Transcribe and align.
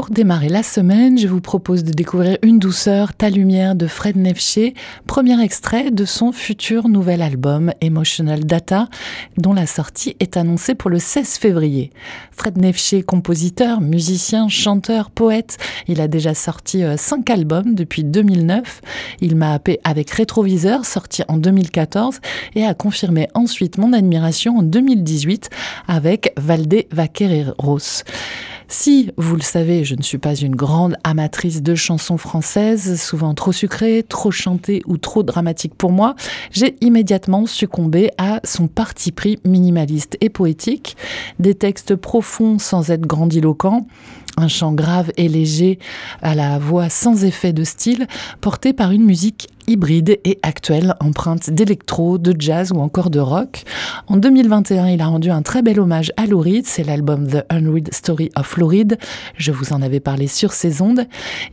Pour 0.00 0.08
démarrer 0.08 0.48
la 0.48 0.62
semaine, 0.62 1.18
je 1.18 1.28
vous 1.28 1.42
propose 1.42 1.84
de 1.84 1.92
découvrir 1.92 2.38
Une 2.40 2.58
douceur, 2.58 3.12
ta 3.12 3.28
lumière 3.28 3.74
de 3.74 3.86
Fred 3.86 4.16
Nefché, 4.16 4.72
premier 5.06 5.38
extrait 5.42 5.90
de 5.90 6.06
son 6.06 6.32
futur 6.32 6.88
nouvel 6.88 7.20
album 7.20 7.74
Emotional 7.82 8.46
Data, 8.46 8.88
dont 9.36 9.52
la 9.52 9.66
sortie 9.66 10.16
est 10.18 10.38
annoncée 10.38 10.74
pour 10.74 10.88
le 10.88 10.98
16 10.98 11.36
février. 11.36 11.90
Fred 12.32 12.56
Nefché, 12.56 13.02
compositeur, 13.02 13.82
musicien, 13.82 14.48
chanteur, 14.48 15.10
poète, 15.10 15.58
il 15.86 16.00
a 16.00 16.08
déjà 16.08 16.32
sorti 16.32 16.82
euh, 16.82 16.96
cinq 16.96 17.28
albums 17.28 17.74
depuis 17.74 18.02
2009. 18.02 18.80
Il 19.20 19.36
m'a 19.36 19.52
happé 19.52 19.80
avec 19.84 20.10
Rétroviseur, 20.12 20.86
sorti 20.86 21.24
en 21.28 21.36
2014, 21.36 22.20
et 22.54 22.64
a 22.64 22.72
confirmé 22.72 23.28
ensuite 23.34 23.76
mon 23.76 23.92
admiration 23.92 24.60
en 24.60 24.62
2018 24.62 25.50
avec 25.88 26.32
Valde 26.38 26.84
Vaqueros. 26.90 28.02
Si, 28.72 29.10
vous 29.16 29.34
le 29.34 29.42
savez, 29.42 29.84
je 29.84 29.96
ne 29.96 30.02
suis 30.02 30.16
pas 30.18 30.36
une 30.36 30.54
grande 30.54 30.96
amatrice 31.02 31.60
de 31.60 31.74
chansons 31.74 32.16
françaises, 32.16 33.02
souvent 33.02 33.34
trop 33.34 33.50
sucrées, 33.50 34.04
trop 34.08 34.30
chantées 34.30 34.80
ou 34.86 34.96
trop 34.96 35.24
dramatiques 35.24 35.74
pour 35.74 35.90
moi, 35.90 36.14
j'ai 36.52 36.76
immédiatement 36.80 37.46
succombé 37.46 38.12
à 38.16 38.40
son 38.44 38.68
parti 38.68 39.10
pris 39.10 39.40
minimaliste 39.44 40.16
et 40.20 40.28
poétique, 40.28 40.96
des 41.40 41.56
textes 41.56 41.96
profonds 41.96 42.60
sans 42.60 42.92
être 42.92 43.08
grandiloquents, 43.08 43.88
un 44.40 44.48
chant 44.48 44.72
grave 44.72 45.12
et 45.16 45.28
léger 45.28 45.78
à 46.22 46.34
la 46.34 46.58
voix 46.58 46.88
sans 46.88 47.24
effet 47.24 47.52
de 47.52 47.64
style, 47.64 48.06
porté 48.40 48.72
par 48.72 48.90
une 48.90 49.04
musique 49.04 49.48
hybride 49.70 50.18
et 50.24 50.38
actuelle, 50.42 50.94
empreinte 51.00 51.50
d'électro, 51.50 52.18
de 52.18 52.34
jazz 52.38 52.72
ou 52.72 52.80
encore 52.80 53.08
de 53.08 53.20
rock. 53.20 53.62
En 54.08 54.16
2021, 54.16 54.88
il 54.88 55.00
a 55.00 55.06
rendu 55.06 55.30
un 55.30 55.42
très 55.42 55.62
bel 55.62 55.78
hommage 55.78 56.12
à 56.16 56.26
Lou 56.26 56.40
c'est 56.64 56.84
l'album 56.84 57.28
The 57.28 57.44
Unread 57.50 57.92
Story 57.92 58.30
of 58.34 58.56
Lou 58.56 58.72
Je 59.36 59.52
vous 59.52 59.72
en 59.72 59.82
avais 59.82 60.00
parlé 60.00 60.26
sur 60.26 60.52
ces 60.52 60.80
ondes. 60.80 61.06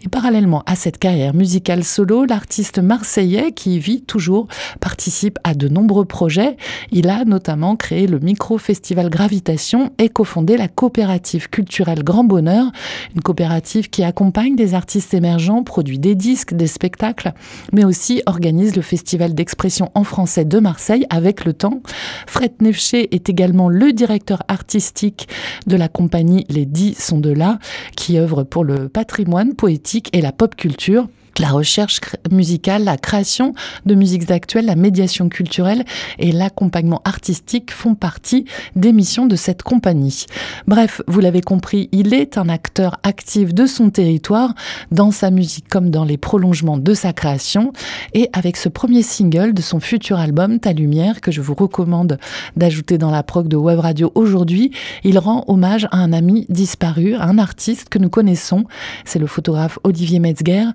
Et 0.03 0.07
parallèlement 0.07 0.63
à 0.65 0.75
cette 0.75 0.97
carrière 0.97 1.33
musicale 1.33 1.83
solo, 1.83 2.25
l'artiste 2.25 2.79
marseillais 2.79 3.51
qui 3.51 3.79
vit 3.79 4.01
toujours 4.01 4.47
participe 4.79 5.37
à 5.43 5.53
de 5.53 5.67
nombreux 5.67 6.05
projets. 6.05 6.57
Il 6.91 7.09
a 7.09 7.25
notamment 7.25 7.75
créé 7.75 8.07
le 8.07 8.19
micro-festival 8.19 9.09
Gravitation 9.09 9.91
et 9.97 10.09
cofondé 10.09 10.57
la 10.57 10.67
coopérative 10.67 11.49
culturelle 11.49 12.03
Grand 12.03 12.23
Bonheur, 12.23 12.71
une 13.15 13.21
coopérative 13.21 13.89
qui 13.89 14.03
accompagne 14.03 14.55
des 14.55 14.73
artistes 14.73 15.13
émergents, 15.13 15.63
produit 15.63 15.99
des 15.99 16.15
disques, 16.15 16.53
des 16.53 16.67
spectacles, 16.67 17.33
mais 17.73 17.85
aussi 17.85 18.21
organise 18.25 18.75
le 18.75 18.81
Festival 18.81 19.33
d'expression 19.33 19.91
en 19.93 20.03
français 20.03 20.45
de 20.45 20.59
Marseille 20.59 21.05
avec 21.09 21.45
le 21.45 21.53
temps. 21.53 21.81
Fred 22.27 22.53
Nefché 22.61 23.13
est 23.15 23.29
également 23.29 23.69
le 23.69 23.93
directeur 23.93 24.43
artistique 24.47 25.27
de 25.65 25.75
la 25.75 25.87
compagnie 25.87 26.45
Les 26.49 26.65
Dix 26.65 26.95
sont 26.97 27.19
de 27.19 27.31
là, 27.31 27.59
qui 27.95 28.17
œuvre 28.17 28.43
pour 28.43 28.63
le 28.63 28.89
patrimoine 28.89 29.53
poétique 29.53 30.09
et 30.13 30.21
la 30.21 30.31
pop 30.31 30.55
culture 30.55 31.07
la 31.39 31.49
recherche 31.49 31.99
musicale, 32.31 32.83
la 32.83 32.97
création 32.97 33.53
de 33.85 33.95
musiques 33.95 34.29
actuelles, 34.31 34.65
la 34.65 34.75
médiation 34.75 35.29
culturelle 35.29 35.83
et 36.19 36.31
l'accompagnement 36.31 37.01
artistique 37.05 37.71
font 37.71 37.95
partie 37.95 38.45
des 38.75 38.93
missions 38.93 39.25
de 39.25 39.35
cette 39.35 39.63
compagnie. 39.63 40.25
Bref, 40.67 41.01
vous 41.07 41.19
l'avez 41.19 41.41
compris, 41.41 41.89
il 41.91 42.13
est 42.13 42.37
un 42.37 42.49
acteur 42.49 42.97
actif 43.03 43.53
de 43.53 43.65
son 43.65 43.89
territoire, 43.89 44.53
dans 44.91 45.11
sa 45.11 45.31
musique 45.31 45.67
comme 45.69 45.89
dans 45.89 46.03
les 46.03 46.17
prolongements 46.17 46.77
de 46.77 46.93
sa 46.93 47.13
création. 47.13 47.73
Et 48.13 48.29
avec 48.33 48.57
ce 48.57 48.69
premier 48.69 49.01
single 49.01 49.53
de 49.53 49.61
son 49.61 49.79
futur 49.79 50.19
album, 50.19 50.59
Ta 50.59 50.73
Lumière, 50.73 51.21
que 51.21 51.31
je 51.31 51.41
vous 51.41 51.53
recommande 51.53 52.19
d'ajouter 52.55 52.97
dans 52.97 53.11
la 53.11 53.23
prog 53.23 53.47
de 53.47 53.55
Web 53.55 53.79
Radio 53.79 54.11
aujourd'hui, 54.15 54.71
il 55.03 55.19
rend 55.19 55.43
hommage 55.47 55.87
à 55.91 55.97
un 55.97 56.13
ami 56.13 56.45
disparu, 56.49 57.15
un 57.15 57.37
artiste 57.37 57.89
que 57.89 57.99
nous 57.99 58.09
connaissons. 58.09 58.65
C'est 59.05 59.19
le 59.19 59.27
photographe 59.27 59.79
Olivier 59.83 60.19
Metzger. 60.19 60.65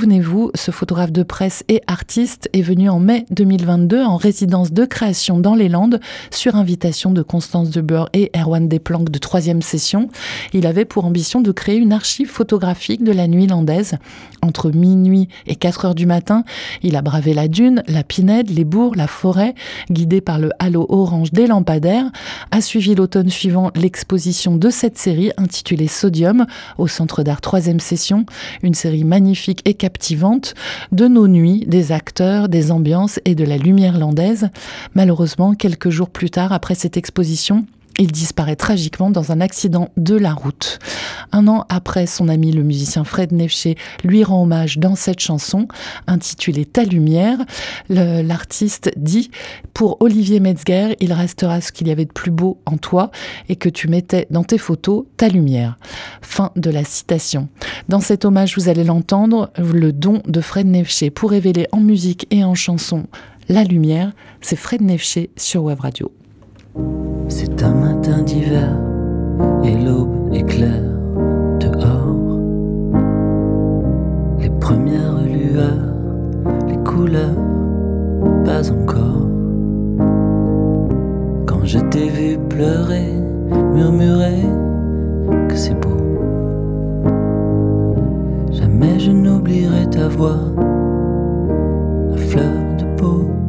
Souvenez-vous, 0.00 0.50
ce 0.54 0.70
photographe 0.70 1.12
de 1.12 1.22
presse 1.22 1.62
et 1.68 1.82
artiste 1.86 2.48
est 2.54 2.62
venu 2.62 2.88
en 2.88 2.98
mai 2.98 3.26
2022 3.32 4.02
en 4.02 4.16
résidence 4.16 4.72
de 4.72 4.86
création 4.86 5.38
dans 5.38 5.54
les 5.54 5.68
Landes 5.68 6.00
sur 6.30 6.56
invitation 6.56 7.10
de 7.10 7.20
Constance 7.20 7.68
de 7.68 7.82
Boer 7.82 8.06
et 8.14 8.30
Erwan 8.34 8.66
Desplanques 8.66 9.10
de 9.10 9.18
troisième 9.18 9.60
session. 9.60 10.08
Il 10.54 10.66
avait 10.66 10.86
pour 10.86 11.04
ambition 11.04 11.42
de 11.42 11.52
créer 11.52 11.76
une 11.76 11.92
archive 11.92 12.30
photographique 12.30 13.04
de 13.04 13.12
la 13.12 13.28
nuit 13.28 13.46
landaise. 13.46 13.96
Entre 14.40 14.70
minuit 14.70 15.28
et 15.46 15.54
4 15.54 15.84
heures 15.84 15.94
du 15.94 16.06
matin, 16.06 16.44
il 16.82 16.96
a 16.96 17.02
bravé 17.02 17.34
la 17.34 17.46
dune, 17.46 17.82
la 17.86 18.02
pinède, 18.02 18.48
les 18.48 18.64
bourgs, 18.64 18.96
la 18.96 19.06
forêt, 19.06 19.54
guidé 19.90 20.22
par 20.22 20.38
le 20.38 20.48
halo 20.60 20.86
orange 20.88 21.30
des 21.32 21.46
lampadaires, 21.46 22.10
a 22.52 22.62
suivi 22.62 22.94
l'automne 22.94 23.28
suivant 23.28 23.70
l'exposition 23.74 24.56
de 24.56 24.70
cette 24.70 24.96
série 24.96 25.30
intitulée 25.36 25.88
Sodium 25.88 26.46
au 26.78 26.88
Centre 26.88 27.22
d'art 27.22 27.42
troisième 27.42 27.80
session, 27.80 28.24
une 28.62 28.72
série 28.72 29.04
magnifique 29.04 29.60
et 29.66 29.74
captivante 29.90 30.54
de 30.92 31.08
nos 31.08 31.26
nuits, 31.26 31.64
des 31.66 31.90
acteurs, 31.90 32.48
des 32.48 32.70
ambiances 32.70 33.18
et 33.24 33.34
de 33.34 33.44
la 33.44 33.56
lumière 33.56 33.98
landaise. 33.98 34.48
Malheureusement, 34.94 35.54
quelques 35.54 35.90
jours 35.90 36.10
plus 36.10 36.30
tard, 36.30 36.52
après 36.52 36.76
cette 36.76 36.96
exposition, 36.96 37.66
il 37.98 38.12
disparaît 38.12 38.56
tragiquement 38.56 39.10
dans 39.10 39.32
un 39.32 39.40
accident 39.40 39.90
de 39.96 40.16
la 40.16 40.32
route. 40.32 40.78
Un 41.32 41.48
an 41.48 41.64
après, 41.68 42.06
son 42.06 42.28
ami 42.28 42.52
le 42.52 42.62
musicien 42.62 43.04
Fred 43.04 43.32
Nefché 43.32 43.76
lui 44.04 44.24
rend 44.24 44.42
hommage 44.42 44.78
dans 44.78 44.94
cette 44.94 45.20
chanson 45.20 45.68
intitulée 46.06 46.64
Ta 46.64 46.84
lumière. 46.84 47.38
L'artiste 47.88 48.90
dit 48.96 49.30
Pour 49.74 49.96
Olivier 50.00 50.40
Metzger, 50.40 50.96
il 51.00 51.12
restera 51.12 51.60
ce 51.60 51.72
qu'il 51.72 51.88
y 51.88 51.90
avait 51.90 52.04
de 52.04 52.12
plus 52.12 52.30
beau 52.30 52.58
en 52.66 52.76
toi 52.76 53.10
et 53.48 53.56
que 53.56 53.68
tu 53.68 53.88
mettais 53.88 54.26
dans 54.30 54.44
tes 54.44 54.58
photos 54.58 55.04
ta 55.16 55.28
lumière. 55.28 55.78
Fin 56.22 56.50
de 56.56 56.70
la 56.70 56.84
citation. 56.84 57.48
Dans 57.88 58.00
cet 58.00 58.24
hommage, 58.24 58.56
vous 58.56 58.68
allez 58.68 58.84
l'entendre, 58.84 59.50
le 59.56 59.92
don 59.92 60.22
de 60.26 60.40
Fred 60.40 60.66
Nefché 60.66 61.10
pour 61.10 61.30
révéler 61.30 61.66
en 61.72 61.80
musique 61.80 62.26
et 62.30 62.44
en 62.44 62.54
chanson 62.54 63.06
la 63.50 63.64
lumière, 63.64 64.12
c'est 64.40 64.54
Fred 64.54 64.80
Nefché 64.80 65.30
sur 65.36 65.64
Web 65.64 65.80
Radio. 65.80 66.12
C'est 67.28 67.62
un 67.64 67.74
matin 67.74 68.22
d'hiver 68.22 68.78
et 69.64 69.74
l'aube 69.74 70.32
éclaire 70.32 70.89
premières 74.70 75.20
lueurs, 75.24 75.84
les 76.68 76.76
couleurs, 76.88 77.34
pas 78.44 78.70
encore. 78.70 79.26
Quand 81.44 81.64
je 81.64 81.80
t'ai 81.90 82.08
vu 82.08 82.38
pleurer, 82.48 83.12
murmurer 83.74 84.42
que 85.48 85.56
c'est 85.56 85.74
beau. 85.74 86.00
Jamais 88.52 89.00
je 89.00 89.10
n'oublierai 89.10 89.90
ta 89.90 90.06
voix, 90.06 90.38
la 92.12 92.16
fleur 92.16 92.54
de 92.78 92.84
peau. 92.96 93.39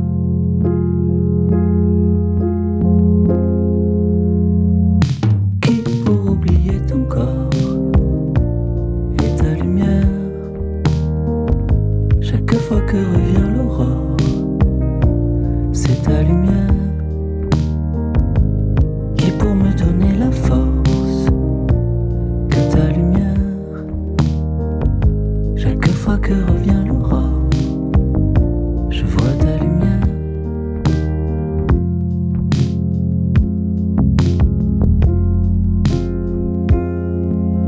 Je 28.89 29.05
vois 29.05 29.33
ta 29.39 29.57
lumière. 29.57 30.07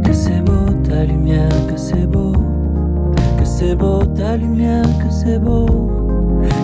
Que 0.03 0.13
c'est 0.13 0.41
beau 0.41 0.73
ta 0.83 1.05
lumière 1.05 1.67
que 1.67 1.77
c'est 1.77 2.07
beau. 2.07 2.33
Que 3.37 3.45
c'est 3.45 3.75
beau 3.75 4.03
ta 4.05 4.35
lumière 4.37 4.83
que 4.99 5.11
c'est 5.11 5.39
beau. 5.39 5.65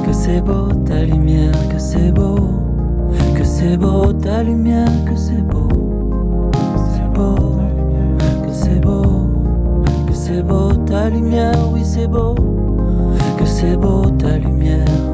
Que 0.06 0.14
c'est 0.14 0.42
beau 0.42 0.68
ta 0.86 1.04
lumière 1.04 1.70
que 1.70 1.80
c'est 1.80 2.12
beau. 2.12 2.36
Que 3.36 3.44
c'est 3.44 3.78
beau 3.78 4.12
ta 4.14 4.44
lumière 4.44 5.06
que 5.06 5.16
c'est 5.16 5.42
beau. 5.42 5.68
C'est 6.94 7.14
beau. 7.14 7.59
lumière, 11.10 11.58
oui 11.72 11.82
c'est 11.84 12.08
beau, 12.08 12.36
que 13.38 13.46
c'est 13.46 13.76
beau 13.76 14.10
ta 14.12 14.38
lumière. 14.38 15.09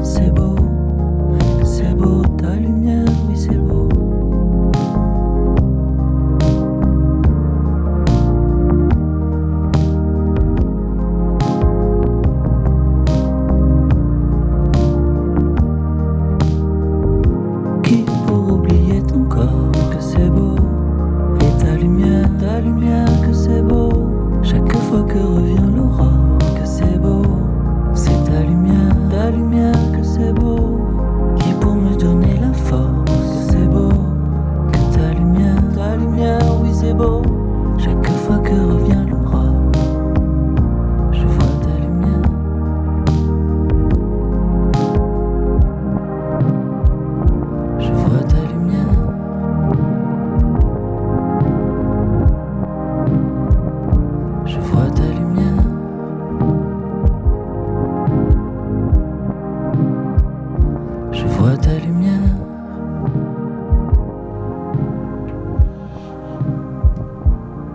je 61.26 61.32
vois 61.32 61.56
ta 61.56 61.74
lumière. 61.78 62.20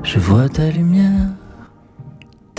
Je 0.04 0.20
vois 0.20 0.50
ta 0.50 0.70
lumière 0.70 1.41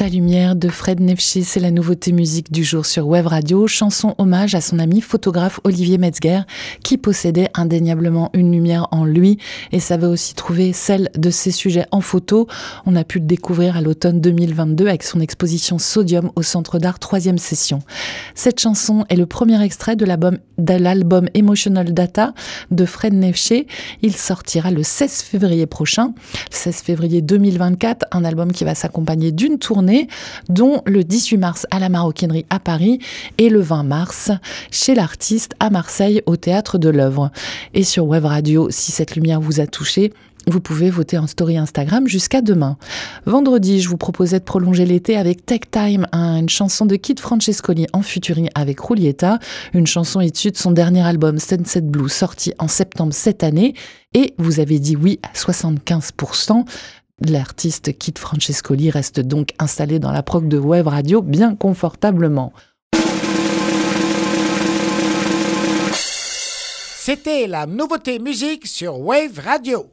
de 0.02 0.68
Fred 0.68 0.98
Nefché, 0.98 1.42
c'est 1.42 1.60
la 1.60 1.70
nouveauté 1.70 2.10
musique 2.10 2.50
du 2.50 2.64
jour 2.64 2.86
sur 2.86 3.06
Web 3.06 3.28
Radio, 3.28 3.68
chanson 3.68 4.16
hommage 4.18 4.56
à 4.56 4.60
son 4.60 4.80
ami 4.80 5.00
photographe 5.00 5.60
Olivier 5.62 5.96
Metzger, 5.96 6.40
qui 6.82 6.98
possédait 6.98 7.50
indéniablement 7.54 8.28
une 8.34 8.50
lumière 8.50 8.88
en 8.90 9.04
lui 9.04 9.38
et 9.70 9.78
savait 9.78 10.08
aussi 10.08 10.34
trouver 10.34 10.72
celle 10.72 11.08
de 11.16 11.30
ses 11.30 11.52
sujets 11.52 11.86
en 11.92 12.00
photo. 12.00 12.48
On 12.84 12.96
a 12.96 13.04
pu 13.04 13.20
le 13.20 13.26
découvrir 13.26 13.76
à 13.76 13.80
l'automne 13.80 14.20
2022 14.20 14.88
avec 14.88 15.04
son 15.04 15.20
exposition 15.20 15.78
Sodium 15.78 16.32
au 16.34 16.42
Centre 16.42 16.80
d'Art 16.80 16.98
3 16.98 17.20
session. 17.36 17.78
Cette 18.34 18.58
chanson 18.58 19.04
est 19.08 19.14
le 19.14 19.26
premier 19.26 19.62
extrait 19.62 19.94
de 19.94 20.04
l'album 20.04 21.28
Emotional 21.34 21.94
Data 21.94 22.34
de 22.72 22.84
Fred 22.86 23.14
Nefché. 23.14 23.68
Il 24.02 24.16
sortira 24.16 24.72
le 24.72 24.82
16 24.82 25.22
février 25.22 25.66
prochain, 25.66 26.12
16 26.50 26.76
février 26.78 27.22
2024, 27.22 28.06
un 28.10 28.24
album 28.24 28.50
qui 28.50 28.64
va 28.64 28.74
s'accompagner 28.74 29.30
d'une 29.30 29.60
tournée 29.60 29.91
dont 30.48 30.82
le 30.86 31.04
18 31.04 31.36
mars 31.36 31.66
à 31.70 31.78
la 31.78 31.88
Maroquinerie 31.88 32.46
à 32.50 32.58
Paris 32.58 32.98
et 33.38 33.48
le 33.48 33.60
20 33.60 33.82
mars 33.82 34.30
chez 34.70 34.94
l'artiste 34.94 35.54
à 35.60 35.70
Marseille 35.70 36.22
au 36.26 36.36
Théâtre 36.36 36.78
de 36.78 36.88
l'œuvre. 36.88 37.30
Et 37.74 37.84
sur 37.84 38.06
Web 38.06 38.24
Radio, 38.24 38.68
si 38.70 38.92
cette 38.92 39.16
lumière 39.16 39.40
vous 39.40 39.60
a 39.60 39.66
touché, 39.66 40.12
vous 40.46 40.60
pouvez 40.60 40.90
voter 40.90 41.18
en 41.18 41.26
story 41.26 41.56
Instagram 41.56 42.08
jusqu'à 42.08 42.42
demain. 42.42 42.76
Vendredi, 43.26 43.80
je 43.80 43.88
vous 43.88 43.96
proposais 43.96 44.40
de 44.40 44.44
prolonger 44.44 44.84
l'été 44.84 45.16
avec 45.16 45.46
Tech 45.46 45.60
Time, 45.70 46.06
une 46.12 46.48
chanson 46.48 46.84
de 46.84 46.96
Kit 46.96 47.14
Francescoli 47.18 47.86
en 47.92 48.02
featuring 48.02 48.48
avec 48.54 48.80
Rulieta, 48.80 49.38
une 49.72 49.86
chanson 49.86 50.20
issue 50.20 50.50
de 50.50 50.56
son 50.56 50.72
dernier 50.72 51.02
album 51.02 51.38
Sunset 51.38 51.82
Blue 51.82 52.08
sorti 52.08 52.52
en 52.58 52.68
septembre 52.68 53.12
cette 53.12 53.44
année. 53.44 53.74
Et 54.14 54.34
vous 54.38 54.60
avez 54.60 54.78
dit 54.78 54.96
oui 54.96 55.20
à 55.22 55.32
75%. 55.36 56.64
L'artiste 57.28 57.96
Kit 57.96 58.14
Francescoli 58.18 58.90
reste 58.90 59.20
donc 59.20 59.50
installé 59.60 60.00
dans 60.00 60.10
la 60.10 60.24
prog 60.24 60.48
de 60.48 60.58
Web 60.58 60.88
Radio 60.88 61.22
bien 61.22 61.54
confortablement. 61.54 62.52
C'était 67.04 67.46
la 67.46 67.66
nouveauté 67.66 68.18
musique 68.18 68.66
sur 68.66 68.98
Wave 68.98 69.38
Radio. 69.38 69.86